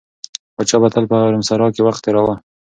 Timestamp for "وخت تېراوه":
1.83-2.35